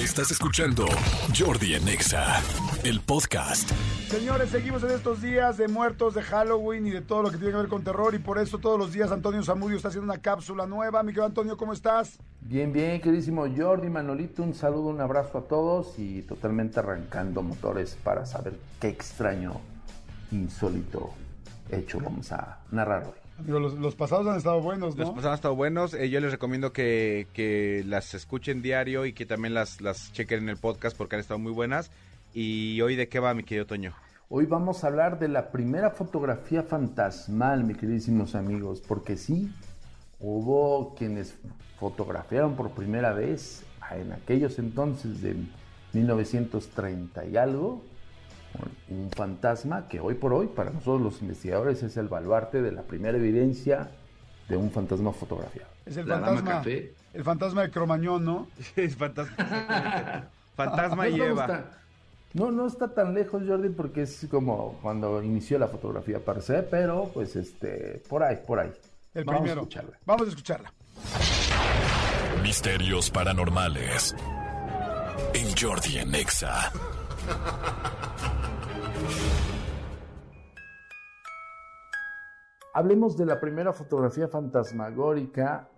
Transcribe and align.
Estás 0.00 0.30
escuchando 0.30 0.86
Jordi 1.38 1.74
Anexa, 1.74 2.40
el 2.84 3.00
podcast. 3.02 3.70
Señores, 4.08 4.48
seguimos 4.48 4.82
en 4.82 4.92
estos 4.92 5.20
días 5.20 5.58
de 5.58 5.68
muertos, 5.68 6.14
de 6.14 6.22
Halloween 6.22 6.86
y 6.86 6.90
de 6.90 7.02
todo 7.02 7.22
lo 7.22 7.30
que 7.30 7.36
tiene 7.36 7.52
que 7.52 7.58
ver 7.58 7.68
con 7.68 7.84
terror. 7.84 8.14
Y 8.14 8.18
por 8.18 8.38
eso 8.38 8.56
todos 8.56 8.78
los 8.78 8.94
días 8.94 9.12
Antonio 9.12 9.42
Zamudio 9.42 9.76
está 9.76 9.88
haciendo 9.88 10.10
una 10.10 10.22
cápsula 10.22 10.64
nueva. 10.64 11.02
Mi 11.02 11.08
querido 11.08 11.26
Antonio, 11.26 11.58
¿cómo 11.58 11.74
estás? 11.74 12.18
Bien, 12.40 12.72
bien, 12.72 12.98
queridísimo 13.02 13.44
Jordi, 13.54 13.90
Manolito, 13.90 14.42
un 14.42 14.54
saludo, 14.54 14.88
un 14.88 15.02
abrazo 15.02 15.36
a 15.36 15.42
todos 15.42 15.98
y 15.98 16.22
totalmente 16.22 16.80
arrancando 16.80 17.42
motores 17.42 17.98
para 18.02 18.24
saber 18.24 18.54
qué 18.80 18.88
extraño, 18.88 19.60
insólito 20.32 21.10
hecho 21.70 22.00
vamos 22.00 22.32
a 22.32 22.60
narrar 22.70 23.04
hoy. 23.04 23.29
Amigo, 23.40 23.58
los, 23.58 23.74
los 23.74 23.94
pasados 23.94 24.26
han 24.26 24.36
estado 24.36 24.60
buenos, 24.60 24.96
¿no? 24.96 25.04
Los 25.04 25.10
pasados 25.10 25.32
han 25.32 25.34
estado 25.34 25.56
buenos. 25.56 25.94
Eh, 25.94 26.10
yo 26.10 26.20
les 26.20 26.30
recomiendo 26.30 26.72
que, 26.72 27.26
que 27.32 27.82
las 27.86 28.12
escuchen 28.12 28.60
diario 28.60 29.06
y 29.06 29.14
que 29.14 29.24
también 29.24 29.54
las, 29.54 29.80
las 29.80 30.12
chequen 30.12 30.40
en 30.42 30.48
el 30.50 30.58
podcast 30.58 30.96
porque 30.96 31.16
han 31.16 31.20
estado 31.20 31.38
muy 31.38 31.52
buenas. 31.52 31.90
¿Y 32.34 32.80
hoy 32.82 32.96
de 32.96 33.08
qué 33.08 33.18
va, 33.18 33.32
mi 33.32 33.42
querido 33.42 33.66
Toño? 33.66 33.94
Hoy 34.28 34.44
vamos 34.44 34.84
a 34.84 34.88
hablar 34.88 35.18
de 35.18 35.28
la 35.28 35.50
primera 35.50 35.90
fotografía 35.90 36.62
fantasmal, 36.62 37.64
mis 37.64 37.78
queridísimos 37.78 38.34
amigos, 38.34 38.82
porque 38.86 39.16
sí, 39.16 39.50
hubo 40.20 40.94
quienes 40.94 41.34
fotografiaron 41.78 42.56
por 42.56 42.70
primera 42.72 43.12
vez 43.12 43.64
en 43.90 44.12
aquellos 44.12 44.58
entonces 44.58 45.22
de 45.22 45.34
1930 45.94 47.24
y 47.24 47.36
algo, 47.38 47.82
un 48.88 49.10
fantasma 49.12 49.86
que 49.88 50.00
hoy 50.00 50.14
por 50.14 50.32
hoy 50.32 50.46
para 50.48 50.70
nosotros 50.70 51.00
los 51.00 51.22
investigadores 51.22 51.82
es 51.82 51.96
el 51.96 52.08
baluarte 52.08 52.60
de 52.62 52.72
la 52.72 52.82
primera 52.82 53.16
evidencia 53.16 53.90
de 54.48 54.56
un 54.56 54.70
fantasma 54.70 55.12
fotografiado. 55.12 55.68
Es 55.86 55.96
el 55.96 56.08
La 56.08 56.20
fantasma. 56.20 56.50
Café. 56.50 56.92
El 57.14 57.24
fantasma 57.24 57.62
de 57.62 57.70
Cromañón, 57.70 58.24
¿no? 58.24 58.48
es 58.76 58.96
fantasma. 58.96 59.36
fantasma 60.56 61.08
y 61.08 61.16
No 61.16 61.24
Eva. 61.24 61.42
está- 61.42 61.64
No, 62.34 62.50
no 62.52 62.66
está 62.66 62.88
tan 62.94 63.14
lejos, 63.14 63.42
Jordi, 63.46 63.68
porque 63.70 64.02
es 64.02 64.26
como 64.30 64.78
cuando 64.82 65.22
inició 65.22 65.58
la 65.58 65.68
fotografía 65.68 66.18
per 66.24 66.42
se, 66.42 66.62
pero 66.62 67.10
pues 67.14 67.34
este, 67.36 68.02
por 68.08 68.22
ahí, 68.22 68.38
por 68.46 68.58
ahí. 68.60 68.72
El 69.14 69.24
Vamos 69.24 69.40
primero. 69.42 69.60
a 69.60 69.62
escucharla. 69.64 69.98
Vamos 70.06 70.26
a 70.26 70.30
escucharla. 70.30 70.72
Misterios 72.42 73.10
paranormales. 73.10 74.14
En 75.34 75.56
Jordi 75.56 75.98
Anexa. 75.98 76.72
Hablemos 82.72 83.16
de 83.16 83.26
la 83.26 83.40
primera 83.40 83.72
fotografía 83.72 84.28
fantasmagórica 84.28 85.68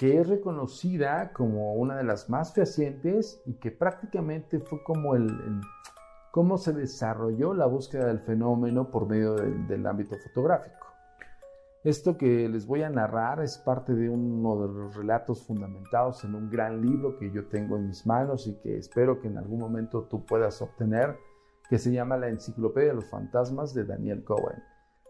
que 0.00 0.18
es 0.18 0.26
reconocida 0.26 1.30
como 1.34 1.74
una 1.74 1.94
de 1.96 2.04
las 2.04 2.30
más 2.30 2.54
fehacientes 2.54 3.42
y 3.44 3.52
que 3.54 3.70
prácticamente 3.70 4.58
fue 4.58 4.82
como 4.82 5.14
el, 5.14 5.30
cómo 6.30 6.56
se 6.56 6.72
desarrolló 6.72 7.52
la 7.52 7.66
búsqueda 7.66 8.06
del 8.06 8.20
fenómeno 8.20 8.90
por 8.90 9.06
medio 9.06 9.34
del 9.34 9.86
ámbito 9.86 10.16
fotográfico. 10.16 10.86
Esto 11.84 12.16
que 12.16 12.48
les 12.48 12.66
voy 12.66 12.82
a 12.82 12.88
narrar 12.88 13.42
es 13.42 13.58
parte 13.58 13.94
de 13.94 14.08
uno 14.08 14.66
de 14.66 14.72
los 14.72 14.96
relatos 14.96 15.42
fundamentados 15.46 16.24
en 16.24 16.34
un 16.34 16.50
gran 16.50 16.80
libro 16.80 17.18
que 17.18 17.30
yo 17.30 17.48
tengo 17.48 17.76
en 17.76 17.88
mis 17.88 18.06
manos 18.06 18.46
y 18.46 18.54
que 18.60 18.78
espero 18.78 19.20
que 19.20 19.28
en 19.28 19.36
algún 19.36 19.60
momento 19.60 20.04
tú 20.04 20.24
puedas 20.24 20.62
obtener, 20.62 21.18
que 21.70 21.78
se 21.78 21.90
llama 21.92 22.16
La 22.18 22.28
Enciclopedia 22.28 22.88
de 22.90 22.96
los 22.96 23.06
Fantasmas 23.08 23.72
de 23.72 23.84
Daniel 23.84 24.22
Cohen. 24.24 24.62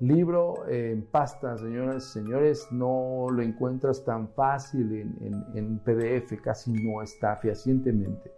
Libro 0.00 0.68
eh, 0.68 0.90
en 0.92 1.06
pasta, 1.06 1.56
señoras 1.56 2.04
y 2.08 2.10
señores, 2.12 2.68
no 2.70 3.26
lo 3.30 3.42
encuentras 3.42 4.04
tan 4.04 4.28
fácil 4.28 4.92
en, 4.92 5.16
en- 5.20 5.56
en 5.56 5.78
PDF, 5.78 6.40
casi 6.42 6.72
no 6.72 7.02
está 7.02 7.36
fehacientemente. 7.36 8.32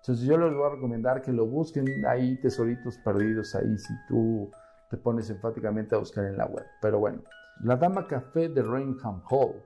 Entonces 0.00 0.26
yo 0.26 0.36
les 0.36 0.54
voy 0.54 0.66
a 0.66 0.74
recomendar 0.74 1.22
que 1.22 1.32
lo 1.32 1.46
busquen, 1.46 1.86
hay 2.06 2.38
tesoritos 2.40 2.98
perdidos 2.98 3.54
ahí 3.54 3.78
si 3.78 3.92
tú 4.08 4.50
te 4.90 4.96
pones 4.96 5.30
enfáticamente 5.30 5.94
a 5.94 5.98
buscar 5.98 6.24
en 6.24 6.36
la 6.36 6.46
web. 6.46 6.64
Pero 6.82 6.98
bueno, 6.98 7.22
La 7.60 7.76
Dama 7.76 8.06
Café 8.06 8.48
de 8.48 8.62
Rainham 8.62 9.22
Hall. 9.30 9.62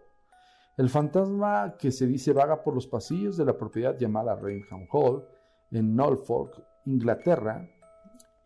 El 0.77 0.89
fantasma 0.91 1.75
que 1.79 1.91
se 1.91 2.07
dice 2.07 2.33
vaga 2.33 2.63
por 2.63 2.75
los 2.75 2.87
pasillos 2.87 3.37
de 3.37 3.45
la 3.45 3.57
propiedad 3.59 3.97
llamada 3.97 4.37
Rainham 4.37 4.87
Hall 4.93 5.25
en 5.73 5.97
Norfolk, 5.97 6.63
Inglaterra, 6.85 7.69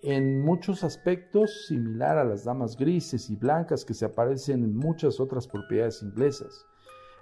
en 0.02 0.40
muchos 0.40 0.82
aspectos 0.82 1.66
similar 1.68 2.18
a 2.18 2.24
las 2.24 2.44
damas 2.44 2.76
grises 2.76 3.30
y 3.30 3.36
blancas 3.36 3.84
que 3.84 3.94
se 3.94 4.04
aparecen 4.04 4.64
en 4.64 4.76
muchas 4.76 5.20
otras 5.20 5.46
propiedades 5.46 6.02
inglesas. 6.02 6.66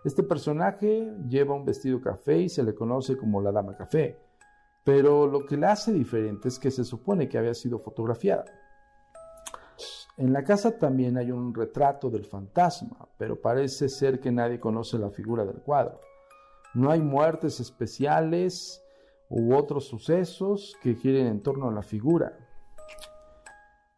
Este 0.03 0.23
personaje 0.23 1.13
lleva 1.29 1.55
un 1.55 1.67
vestido 1.67 2.01
café 2.01 2.39
y 2.39 2.49
se 2.49 2.63
le 2.63 2.75
conoce 2.75 3.19
como 3.19 3.43
la 3.43 3.53
Dama 3.53 3.77
Café, 3.77 4.19
pero 4.83 5.27
lo 5.27 5.45
que 5.45 5.59
la 5.59 5.73
hace 5.73 5.93
diferente 5.93 6.49
es 6.49 6.59
que 6.59 6.71
se 6.71 6.85
supone 6.85 7.29
que 7.29 7.37
había 7.37 7.53
sido 7.53 7.79
fotografiada. 7.79 8.47
En 10.17 10.33
la 10.33 10.43
casa 10.43 10.79
también 10.79 11.19
hay 11.19 11.31
un 11.31 11.55
retrato 11.55 12.09
del 12.09 12.25
fantasma, 12.25 13.09
pero 13.19 13.41
parece 13.41 13.91
ser 13.91 14.21
que 14.21 14.33
nadie 14.33 14.59
conoce 14.59 14.99
la 14.99 15.11
figura 15.11 15.45
del 15.45 15.61
cuadro. 15.61 16.01
No 16.75 16.91
hay 16.91 17.01
muertes 17.01 17.61
especiales 17.61 18.83
u 19.29 19.55
otros 19.55 19.87
sucesos 19.87 20.77
que 20.83 20.95
giren 20.95 21.27
en 21.27 21.43
torno 21.43 21.69
a 21.69 21.73
la 21.73 21.83
figura. 21.83 22.50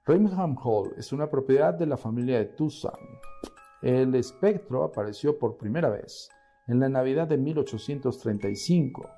Hall 0.05 0.95
es 0.97 1.13
una 1.13 1.31
propiedad 1.31 1.75
de 1.75 1.87
la 1.87 1.97
familia 1.97 2.39
de 2.39 2.47
Tucson. 2.47 2.99
El 3.81 4.17
espectro 4.17 4.83
apareció 4.83 5.39
por 5.39 5.57
primera 5.57 5.91
vez 5.91 6.29
en 6.67 6.81
la 6.81 6.89
Navidad 6.89 7.29
de 7.29 7.39
1835. 7.39 9.09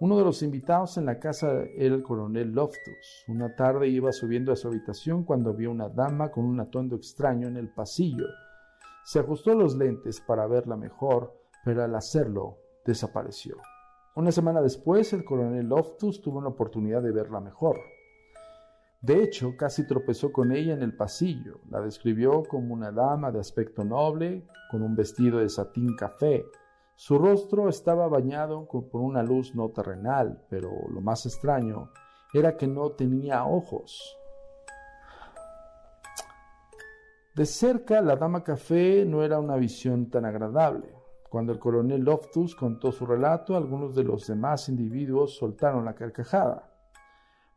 Uno 0.00 0.18
de 0.18 0.24
los 0.24 0.42
invitados 0.42 0.98
en 0.98 1.06
la 1.06 1.20
casa 1.20 1.62
era 1.76 1.94
el 1.94 2.02
coronel 2.02 2.50
Loftus. 2.50 3.24
Una 3.28 3.54
tarde 3.54 3.86
iba 3.86 4.10
subiendo 4.10 4.50
a 4.50 4.56
su 4.56 4.66
habitación 4.66 5.22
cuando 5.22 5.54
vio 5.54 5.70
una 5.70 5.88
dama 5.88 6.32
con 6.32 6.44
un 6.44 6.58
atuendo 6.58 6.96
extraño 6.96 7.46
en 7.46 7.56
el 7.56 7.72
pasillo. 7.72 8.26
Se 9.04 9.20
ajustó 9.20 9.54
los 9.54 9.76
lentes 9.76 10.20
para 10.20 10.48
verla 10.48 10.76
mejor, 10.76 11.38
pero 11.64 11.84
al 11.84 11.94
hacerlo 11.94 12.58
desapareció. 12.84 13.58
Una 14.16 14.32
semana 14.32 14.60
después, 14.60 15.12
el 15.12 15.24
coronel 15.24 15.68
Loftus 15.68 16.20
tuvo 16.20 16.38
una 16.38 16.48
oportunidad 16.48 17.00
de 17.00 17.12
verla 17.12 17.38
mejor. 17.38 17.78
De 19.00 19.22
hecho, 19.22 19.56
casi 19.56 19.86
tropezó 19.86 20.32
con 20.32 20.52
ella 20.52 20.74
en 20.74 20.82
el 20.82 20.96
pasillo. 20.96 21.60
La 21.70 21.80
describió 21.80 22.42
como 22.44 22.74
una 22.74 22.90
dama 22.90 23.30
de 23.30 23.40
aspecto 23.40 23.84
noble, 23.84 24.46
con 24.70 24.82
un 24.82 24.96
vestido 24.96 25.38
de 25.38 25.48
satín 25.48 25.94
café. 25.96 26.44
Su 26.94 27.18
rostro 27.18 27.68
estaba 27.68 28.08
bañado 28.08 28.66
por 28.66 29.00
una 29.00 29.22
luz 29.22 29.54
no 29.54 29.68
terrenal, 29.68 30.42
pero 30.48 30.70
lo 30.88 31.00
más 31.00 31.26
extraño 31.26 31.90
era 32.32 32.56
que 32.56 32.66
no 32.66 32.92
tenía 32.92 33.44
ojos. 33.44 34.18
De 37.34 37.44
cerca, 37.44 38.00
la 38.00 38.16
dama 38.16 38.42
café 38.42 39.04
no 39.04 39.22
era 39.22 39.38
una 39.38 39.56
visión 39.56 40.08
tan 40.08 40.24
agradable. 40.24 40.88
Cuando 41.28 41.52
el 41.52 41.58
coronel 41.58 42.00
Loftus 42.00 42.56
contó 42.56 42.92
su 42.92 43.04
relato, 43.04 43.56
algunos 43.56 43.94
de 43.94 44.04
los 44.04 44.26
demás 44.26 44.70
individuos 44.70 45.36
soltaron 45.36 45.84
la 45.84 45.94
carcajada. 45.94 46.75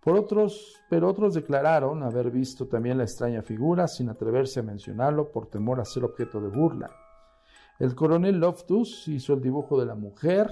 Por 0.09 0.17
otros, 0.17 0.75
pero 0.89 1.07
otros 1.07 1.35
declararon 1.35 2.01
haber 2.01 2.31
visto 2.31 2.67
también 2.67 2.97
la 2.97 3.03
extraña 3.03 3.43
figura 3.43 3.87
sin 3.87 4.09
atreverse 4.09 4.59
a 4.59 4.63
mencionarlo 4.63 5.31
por 5.31 5.51
temor 5.51 5.79
a 5.79 5.85
ser 5.85 6.03
objeto 6.03 6.41
de 6.41 6.47
burla. 6.47 6.89
El 7.77 7.93
coronel 7.93 8.39
Loftus 8.39 9.07
hizo 9.07 9.35
el 9.35 9.41
dibujo 9.43 9.79
de 9.79 9.85
la 9.85 9.93
mujer 9.93 10.49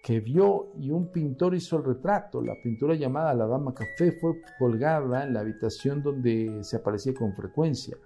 que 0.00 0.20
vio 0.20 0.68
y 0.78 0.92
un 0.92 1.10
pintor 1.10 1.56
hizo 1.56 1.78
el 1.78 1.86
retrato. 1.86 2.40
La 2.40 2.54
pintura 2.62 2.94
llamada 2.94 3.34
La 3.34 3.48
Dama 3.48 3.74
Café 3.74 4.12
fue 4.12 4.40
colgada 4.60 5.24
en 5.24 5.34
la 5.34 5.40
habitación 5.40 6.00
donde 6.00 6.62
se 6.62 6.76
aparecía 6.76 7.14
con 7.14 7.34
frecuencia. 7.34 7.96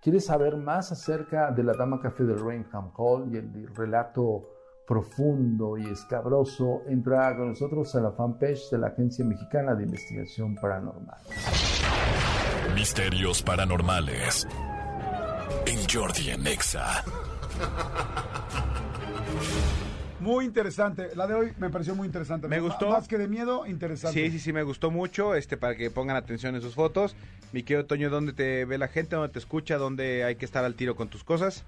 ¿Quieres 0.00 0.24
saber 0.24 0.56
más 0.56 0.90
acerca 0.90 1.50
de 1.50 1.64
la 1.64 1.74
Dama 1.74 2.00
Café 2.00 2.24
de 2.24 2.34
Rainham 2.34 2.92
Hall 2.96 3.30
y 3.30 3.36
el 3.36 3.68
relato 3.74 4.48
profundo 4.86 5.78
y 5.78 5.86
escabroso? 5.86 6.82
Entra 6.88 7.36
con 7.36 7.50
nosotros 7.50 7.94
a 7.94 8.00
la 8.00 8.12
fanpage 8.12 8.70
de 8.70 8.78
la 8.78 8.88
Agencia 8.88 9.24
Mexicana 9.24 9.74
de 9.74 9.84
Investigación 9.84 10.54
Paranormal. 10.56 11.18
Misterios 12.74 13.42
paranormales. 13.42 14.46
En 15.66 15.78
Jordi 15.88 16.30
Anexa. 16.30 17.04
Muy 20.20 20.44
interesante. 20.44 21.08
La 21.16 21.26
de 21.26 21.34
hoy 21.34 21.52
me 21.58 21.68
pareció 21.68 21.96
muy 21.96 22.06
interesante. 22.06 22.46
Me 22.46 22.60
gustó. 22.60 22.90
Más 22.90 23.08
que 23.08 23.18
de 23.18 23.26
miedo, 23.26 23.66
interesante. 23.66 24.20
Sí, 24.20 24.30
sí, 24.30 24.38
sí, 24.38 24.52
me 24.52 24.62
gustó 24.62 24.92
mucho, 24.92 25.34
este, 25.34 25.56
para 25.56 25.74
que 25.74 25.90
pongan 25.90 26.16
atención 26.16 26.54
en 26.54 26.62
sus 26.62 26.74
fotos. 26.74 27.16
Mi 27.52 27.64
querido 27.64 27.86
Toño, 27.86 28.08
¿dónde 28.08 28.32
te 28.32 28.64
ve 28.64 28.78
la 28.78 28.86
gente? 28.86 29.16
¿Dónde 29.16 29.32
te 29.32 29.40
escucha? 29.40 29.78
¿Dónde 29.78 30.22
hay 30.22 30.36
que 30.36 30.44
estar 30.44 30.64
al 30.64 30.76
tiro 30.76 30.94
con 30.94 31.08
tus 31.08 31.24
cosas? 31.24 31.64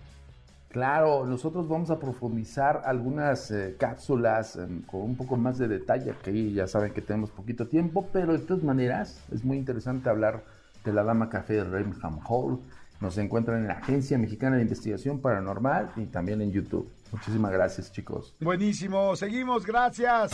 Claro, 0.74 1.24
nosotros 1.24 1.68
vamos 1.68 1.90
a 1.90 2.00
profundizar 2.00 2.82
algunas 2.84 3.48
eh, 3.52 3.76
cápsulas 3.78 4.56
eh, 4.56 4.66
con 4.88 5.02
un 5.02 5.16
poco 5.16 5.36
más 5.36 5.56
de 5.56 5.68
detalle, 5.68 6.14
que 6.20 6.30
ahí 6.30 6.52
ya 6.52 6.66
saben 6.66 6.92
que 6.92 7.00
tenemos 7.00 7.30
poquito 7.30 7.68
tiempo, 7.68 8.08
pero 8.12 8.32
de 8.32 8.40
todas 8.40 8.64
maneras 8.64 9.22
es 9.30 9.44
muy 9.44 9.56
interesante 9.56 10.10
hablar 10.10 10.42
de 10.84 10.92
la 10.92 11.04
Dama 11.04 11.30
Café 11.30 11.54
de 11.54 11.62
Rainham 11.62 12.18
Hall. 12.28 12.58
Nos 13.00 13.16
encuentran 13.18 13.58
en 13.58 13.68
la 13.68 13.74
Agencia 13.74 14.18
Mexicana 14.18 14.56
de 14.56 14.62
Investigación 14.62 15.20
Paranormal 15.20 15.92
y 15.94 16.06
también 16.06 16.40
en 16.40 16.50
YouTube. 16.50 16.90
Muchísimas 17.12 17.52
gracias, 17.52 17.92
chicos. 17.92 18.34
Buenísimo, 18.40 19.14
seguimos, 19.14 19.64
gracias. 19.64 20.32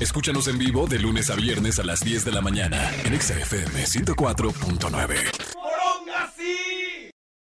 Escúchanos 0.00 0.48
en 0.48 0.56
vivo 0.56 0.86
de 0.86 1.00
lunes 1.00 1.28
a 1.28 1.36
viernes 1.36 1.78
a 1.78 1.84
las 1.84 2.00
10 2.00 2.24
de 2.24 2.32
la 2.32 2.40
mañana 2.40 2.78
en 3.04 3.20
XFM 3.20 3.84
104.9. 3.84 5.41